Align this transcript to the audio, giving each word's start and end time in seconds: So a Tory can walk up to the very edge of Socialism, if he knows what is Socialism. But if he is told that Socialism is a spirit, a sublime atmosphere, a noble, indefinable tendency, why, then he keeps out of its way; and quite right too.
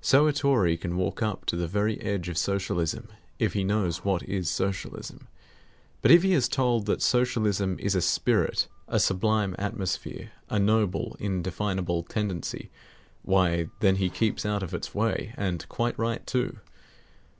So 0.00 0.28
a 0.28 0.32
Tory 0.32 0.76
can 0.76 0.96
walk 0.96 1.20
up 1.20 1.46
to 1.46 1.56
the 1.56 1.66
very 1.66 2.00
edge 2.00 2.28
of 2.28 2.38
Socialism, 2.38 3.08
if 3.40 3.54
he 3.54 3.64
knows 3.64 4.04
what 4.04 4.22
is 4.22 4.48
Socialism. 4.48 5.26
But 6.00 6.12
if 6.12 6.22
he 6.22 6.32
is 6.32 6.46
told 6.48 6.86
that 6.86 7.02
Socialism 7.02 7.76
is 7.80 7.96
a 7.96 8.00
spirit, 8.00 8.68
a 8.86 9.00
sublime 9.00 9.56
atmosphere, 9.58 10.30
a 10.48 10.60
noble, 10.60 11.16
indefinable 11.18 12.04
tendency, 12.04 12.70
why, 13.22 13.66
then 13.80 13.96
he 13.96 14.10
keeps 14.10 14.46
out 14.46 14.62
of 14.62 14.74
its 14.74 14.94
way; 14.94 15.34
and 15.36 15.68
quite 15.68 15.98
right 15.98 16.24
too. 16.24 16.60